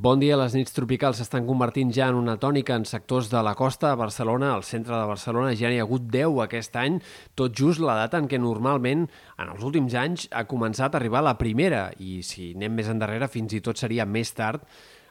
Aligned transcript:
Bon 0.00 0.16
dia. 0.16 0.32
Les 0.40 0.54
nits 0.56 0.72
tropicals 0.72 1.18
s'estan 1.20 1.44
convertint 1.44 1.90
ja 1.92 2.06
en 2.08 2.16
una 2.16 2.38
tònica 2.40 2.72
en 2.78 2.86
sectors 2.88 3.26
de 3.28 3.40
la 3.44 3.52
costa. 3.52 3.90
A 3.90 3.98
Barcelona, 4.00 4.54
al 4.54 4.62
centre 4.64 4.94
de 4.96 5.08
Barcelona, 5.10 5.50
ja 5.52 5.68
n'hi 5.68 5.76
ha 5.76 5.84
hagut 5.84 6.06
10 6.08 6.38
aquest 6.46 6.78
any, 6.80 6.96
tot 7.36 7.52
just 7.52 7.84
la 7.84 7.98
data 7.98 8.16
en 8.16 8.30
què 8.30 8.38
normalment, 8.40 9.02
en 9.36 9.50
els 9.52 9.66
últims 9.66 9.92
anys, 9.92 10.24
ha 10.32 10.46
començat 10.48 10.96
a 10.96 11.00
arribar 11.02 11.20
la 11.26 11.36
primera. 11.36 11.90
I 12.00 12.22
si 12.24 12.54
anem 12.56 12.80
més 12.80 12.88
endarrere, 12.88 13.28
fins 13.28 13.52
i 13.52 13.60
tot 13.60 13.76
seria 13.76 14.08
més 14.08 14.32
tard, 14.32 14.64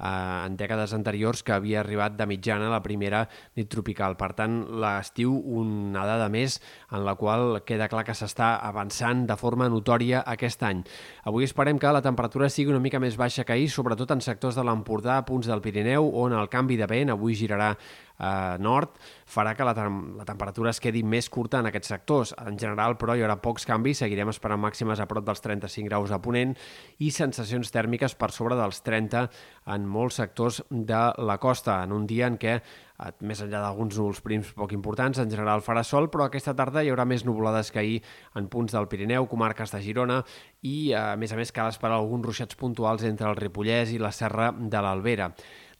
en 0.00 0.56
dècades 0.56 0.94
anteriors 0.96 1.42
que 1.44 1.52
havia 1.54 1.80
arribat 1.80 2.16
de 2.16 2.26
mitjana 2.26 2.70
la 2.72 2.82
primera 2.82 3.26
nit 3.56 3.68
tropical. 3.70 4.16
Per 4.20 4.32
tant, 4.38 4.56
l'estiu 4.82 5.34
una 5.60 6.06
dada 6.08 6.28
més 6.32 6.58
en 6.90 7.04
la 7.04 7.14
qual 7.20 7.60
queda 7.68 7.88
clar 7.92 8.06
que 8.08 8.16
s'està 8.16 8.54
avançant 8.66 9.26
de 9.28 9.36
forma 9.40 9.68
notòria 9.68 10.24
aquest 10.26 10.64
any. 10.66 10.82
Avui 11.28 11.44
esperem 11.44 11.78
que 11.78 11.92
la 11.92 12.02
temperatura 12.04 12.48
sigui 12.48 12.72
una 12.72 12.82
mica 12.82 13.00
més 13.02 13.18
baixa 13.20 13.44
que 13.44 13.56
ahir, 13.56 13.70
sobretot 13.70 14.10
en 14.16 14.24
sectors 14.24 14.56
de 14.56 14.64
l'Empordà, 14.66 15.20
punts 15.28 15.50
del 15.50 15.62
Pirineu, 15.64 16.08
on 16.24 16.36
el 16.36 16.48
canvi 16.52 16.80
de 16.80 16.88
vent 16.90 17.12
avui 17.12 17.36
girarà 17.38 17.74
eh, 18.20 18.58
nord 18.60 18.98
farà 19.30 19.54
que 19.56 19.64
la, 19.66 19.74
la 19.74 20.26
temperatura 20.28 20.72
es 20.74 20.80
quedi 20.82 21.02
més 21.06 21.30
curta 21.32 21.60
en 21.60 21.70
aquests 21.70 21.92
sectors. 21.94 22.34
En 22.44 22.58
general, 22.60 22.96
però, 23.00 23.16
hi 23.16 23.24
haurà 23.24 23.38
pocs 23.42 23.66
canvis, 23.68 24.02
seguirem 24.02 24.32
esperant 24.32 24.60
màximes 24.60 25.00
a 25.00 25.08
prop 25.10 25.26
dels 25.26 25.42
35 25.44 25.88
graus 25.88 26.12
a 26.12 26.20
Ponent 26.22 26.56
i 26.98 27.10
sensacions 27.14 27.72
tèrmiques 27.72 28.16
per 28.18 28.30
sobre 28.34 28.58
dels 28.58 28.82
30 28.86 29.26
en 29.74 29.88
molts 29.88 30.20
sectors 30.20 30.62
de 30.70 31.02
la 31.18 31.38
costa, 31.42 31.80
en 31.84 31.94
un 31.96 32.06
dia 32.10 32.28
en 32.30 32.36
què 32.40 32.56
eh, 32.58 33.12
més 33.24 33.40
enllà 33.44 33.62
d'alguns 33.64 33.96
núvols 33.98 34.22
prims 34.24 34.52
poc 34.56 34.74
importants, 34.76 35.22
en 35.22 35.30
general 35.32 35.64
farà 35.64 35.84
sol, 35.86 36.10
però 36.12 36.26
aquesta 36.26 36.56
tarda 36.58 36.84
hi 36.84 36.92
haurà 36.92 37.06
més 37.08 37.24
nuvolades 37.28 37.72
que 37.72 37.82
ahir 37.82 37.98
en 38.36 38.50
punts 38.52 38.74
del 38.76 38.90
Pirineu, 38.90 39.28
comarques 39.30 39.72
de 39.72 39.82
Girona 39.84 40.20
i, 40.60 40.92
a 40.92 41.14
més 41.20 41.32
a 41.32 41.40
més, 41.40 41.54
cal 41.54 41.70
esperar 41.70 41.98
alguns 42.00 42.26
ruixats 42.26 42.58
puntuals 42.58 43.06
entre 43.08 43.30
el 43.30 43.38
Ripollès 43.38 43.94
i 43.94 44.02
la 44.02 44.12
Serra 44.12 44.50
de 44.52 44.84
l'Albera. 44.84 45.30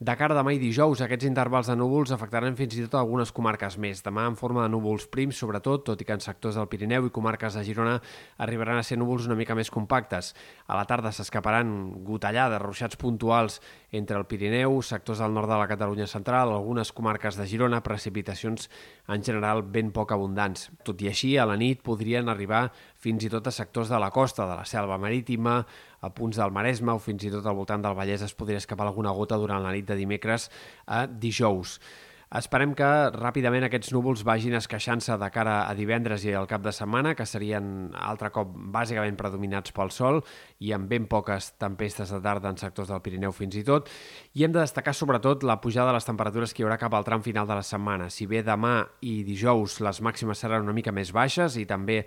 De 0.01 0.15
cara 0.17 0.33
a 0.33 0.37
demà 0.39 0.55
i 0.57 0.59
dijous, 0.63 1.03
aquests 1.05 1.27
intervals 1.29 1.69
de 1.69 1.75
núvols 1.77 2.09
afectaran 2.15 2.55
fins 2.57 2.73
i 2.73 2.87
tot 2.87 2.95
algunes 2.97 3.29
comarques 3.37 3.75
més. 3.77 3.99
Demà 4.01 4.23
en 4.31 4.37
forma 4.41 4.63
de 4.65 4.71
núvols 4.73 5.05
prims, 5.13 5.37
sobretot, 5.37 5.83
tot 5.85 6.01
i 6.01 6.07
que 6.09 6.15
en 6.17 6.23
sectors 6.25 6.57
del 6.57 6.71
Pirineu 6.73 7.05
i 7.05 7.13
comarques 7.13 7.59
de 7.59 7.65
Girona 7.67 7.99
arribaran 8.41 8.81
a 8.81 8.87
ser 8.89 8.97
núvols 8.97 9.27
una 9.29 9.37
mica 9.37 9.53
més 9.59 9.69
compactes. 9.69 10.31
A 10.73 10.79
la 10.79 10.87
tarda 10.89 11.13
s'escaparan 11.13 11.75
gotellades, 12.09 12.63
ruixats 12.65 12.97
puntuals 12.97 13.59
entre 13.93 14.17
el 14.17 14.25
Pirineu, 14.25 14.79
sectors 14.81 15.21
del 15.21 15.37
nord 15.37 15.53
de 15.53 15.61
la 15.61 15.69
Catalunya 15.69 16.09
central, 16.09 16.55
algunes 16.57 16.95
comarques 16.97 17.37
de 17.37 17.45
Girona, 17.53 17.83
precipitacions 17.85 18.71
en 19.05 19.21
general 19.21 19.61
ben 19.69 19.93
poc 19.93 20.17
abundants. 20.17 20.71
Tot 20.81 21.05
i 21.05 21.13
així, 21.13 21.35
a 21.37 21.45
la 21.45 21.61
nit 21.61 21.85
podrien 21.85 22.33
arribar 22.33 22.71
fins 23.01 23.25
i 23.25 23.31
tot 23.33 23.49
a 23.49 23.55
sectors 23.55 23.89
de 23.89 23.99
la 24.01 24.11
costa, 24.13 24.47
de 24.49 24.59
la 24.61 24.69
selva 24.69 24.99
marítima, 25.01 25.61
a 26.01 26.13
punts 26.13 26.41
del 26.41 26.53
Maresme 26.53 26.93
o 26.93 27.01
fins 27.01 27.25
i 27.25 27.33
tot 27.33 27.47
al 27.47 27.57
voltant 27.57 27.83
del 27.85 27.97
Vallès 27.97 28.25
es 28.27 28.37
podria 28.37 28.61
escapar 28.61 28.87
alguna 28.89 29.15
gota 29.17 29.41
durant 29.41 29.65
la 29.65 29.73
nit 29.75 29.89
de 29.89 29.99
dimecres 29.99 30.51
a 30.87 31.07
dijous. 31.07 31.79
Esperem 32.31 32.77
que 32.79 32.87
ràpidament 33.11 33.65
aquests 33.67 33.91
núvols 33.91 34.21
vagin 34.23 34.53
esqueixant-se 34.55 35.17
de 35.19 35.29
cara 35.35 35.65
a 35.67 35.73
divendres 35.75 36.23
i 36.23 36.31
al 36.39 36.47
cap 36.47 36.63
de 36.63 36.71
setmana, 36.71 37.17
que 37.19 37.25
serien 37.27 37.89
altre 37.99 38.29
cop 38.31 38.53
bàsicament 38.71 39.17
predominats 39.19 39.75
pel 39.75 39.91
sol 39.91 40.21
i 40.63 40.71
amb 40.77 40.87
ben 40.87 41.09
poques 41.11 41.49
tempestes 41.59 42.13
de 42.15 42.21
tarda 42.23 42.53
en 42.55 42.61
sectors 42.61 42.93
del 42.93 43.03
Pirineu 43.03 43.35
fins 43.35 43.59
i 43.59 43.65
tot. 43.67 43.91
I 44.39 44.47
hem 44.47 44.55
de 44.55 44.63
destacar 44.63 44.95
sobretot 44.95 45.43
la 45.43 45.59
pujada 45.59 45.91
de 45.91 45.97
les 45.99 46.07
temperatures 46.07 46.55
que 46.55 46.63
hi 46.63 46.69
haurà 46.69 46.79
cap 46.79 46.95
al 46.95 47.09
tram 47.09 47.27
final 47.27 47.51
de 47.51 47.59
la 47.59 47.67
setmana. 47.67 48.07
Si 48.15 48.31
bé 48.31 48.45
demà 48.47 48.77
i 49.03 49.25
dijous 49.27 49.81
les 49.83 49.99
màximes 49.99 50.39
seran 50.39 50.63
una 50.63 50.77
mica 50.77 50.95
més 50.95 51.11
baixes 51.11 51.59
i 51.59 51.67
també 51.67 52.05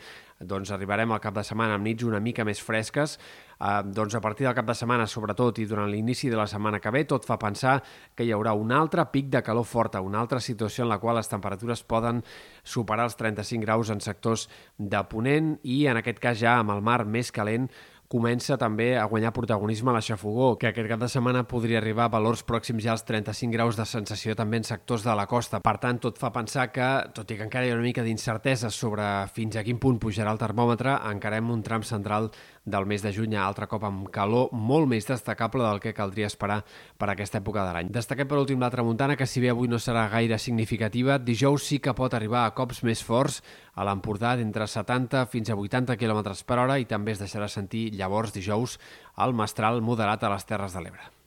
doncs, 0.47 0.71
arribarem 0.71 1.11
al 1.11 1.21
cap 1.23 1.35
de 1.37 1.43
setmana 1.45 1.77
amb 1.77 1.87
nits 1.87 2.05
una 2.07 2.19
mica 2.23 2.45
més 2.47 2.61
fresques, 2.63 3.17
eh, 3.59 3.81
doncs 3.85 4.15
a 4.15 4.21
partir 4.21 4.47
del 4.47 4.55
cap 4.57 4.67
de 4.67 4.75
setmana, 4.77 5.07
sobretot, 5.07 5.59
i 5.59 5.67
durant 5.69 5.89
l'inici 5.91 6.29
de 6.29 6.39
la 6.39 6.47
setmana 6.47 6.79
que 6.79 6.91
ve, 6.91 7.05
tot 7.09 7.25
fa 7.25 7.37
pensar 7.41 7.79
que 8.15 8.25
hi 8.25 8.33
haurà 8.35 8.53
un 8.53 8.71
altre 8.71 9.05
pic 9.11 9.29
de 9.33 9.43
calor 9.43 9.65
forta, 9.65 10.01
una 10.01 10.19
altra 10.21 10.39
situació 10.39 10.83
en 10.83 10.91
la 10.91 10.99
qual 10.99 11.17
les 11.19 11.31
temperatures 11.31 11.83
poden 11.83 12.23
superar 12.63 13.07
els 13.09 13.17
35 13.19 13.63
graus 13.65 13.89
en 13.89 14.01
sectors 14.01 14.49
de 14.77 15.03
Ponent 15.09 15.57
i, 15.63 15.85
en 15.87 15.97
aquest 15.97 16.19
cas, 16.19 16.39
ja 16.39 16.59
amb 16.59 16.75
el 16.75 16.81
mar 16.81 17.03
més 17.05 17.31
calent, 17.31 17.69
comença 18.13 18.59
també 18.61 18.91
a 18.93 19.07
guanyar 19.09 19.31
protagonisme 19.33 19.89
a 19.89 19.95
la 19.95 20.01
xafogó, 20.05 20.51
que 20.61 20.69
aquest 20.69 20.89
cap 20.91 21.01
de 21.01 21.09
setmana 21.09 21.41
podria 21.49 21.79
arribar 21.79 22.05
a 22.05 22.13
valors 22.13 22.43
pròxims 22.45 22.85
ja 22.85 22.91
als 22.93 23.05
35 23.07 23.55
graus 23.55 23.79
de 23.79 23.87
sensació 23.89 24.35
també 24.37 24.59
en 24.61 24.67
sectors 24.67 25.01
de 25.07 25.15
la 25.17 25.25
costa. 25.25 25.61
Per 25.65 25.73
tant, 25.81 25.97
tot 26.03 26.21
fa 26.21 26.29
pensar 26.35 26.67
que, 26.69 26.89
tot 27.17 27.33
i 27.33 27.39
que 27.39 27.47
encara 27.47 27.65
hi 27.65 27.73
ha 27.73 27.79
una 27.79 27.87
mica 27.87 28.05
d'incertesa 28.05 28.69
sobre 28.69 29.07
fins 29.33 29.57
a 29.57 29.65
quin 29.65 29.81
punt 29.81 29.97
pujarà 30.03 30.35
el 30.35 30.41
termòmetre, 30.41 30.99
encarem 31.09 31.49
un 31.49 31.65
tram 31.65 31.81
central 31.81 32.29
del 32.65 32.85
mes 32.85 33.03
de 33.03 33.11
juny 33.13 33.35
altre 33.35 33.67
cop 33.67 33.83
amb 33.83 34.07
calor 34.13 34.51
molt 34.55 34.87
més 34.87 35.07
destacable 35.07 35.63
del 35.65 35.81
que 35.83 35.93
caldria 35.93 36.29
esperar 36.31 36.61
per 36.97 37.09
aquesta 37.11 37.39
època 37.41 37.65
de 37.65 37.73
l'any. 37.75 37.89
Destaquem 37.93 38.29
per 38.29 38.39
últim 38.39 38.61
la 38.63 38.71
tramuntana, 38.73 39.17
que 39.19 39.27
si 39.27 39.43
bé 39.43 39.51
avui 39.51 39.67
no 39.67 39.79
serà 39.79 40.05
gaire 40.11 40.39
significativa, 40.39 41.17
dijous 41.19 41.67
sí 41.67 41.79
que 41.79 41.95
pot 41.97 42.13
arribar 42.13 42.45
a 42.45 42.53
cops 42.55 42.83
més 42.87 43.03
forts 43.03 43.41
a 43.75 43.87
l'Empordà 43.87 44.35
d'entre 44.39 44.67
70 44.67 45.25
fins 45.31 45.49
a 45.49 45.57
80 45.59 45.97
km 45.97 46.23
per 46.47 46.59
hora 46.59 46.79
i 46.79 46.85
també 46.85 47.15
es 47.15 47.23
deixarà 47.23 47.49
sentir 47.49 47.89
llavors 47.97 48.33
dijous 48.33 48.79
el 49.17 49.35
mestral 49.35 49.81
moderat 49.81 50.23
a 50.23 50.33
les 50.33 50.45
Terres 50.47 50.73
de 50.73 50.85
l'Ebre. 50.85 51.22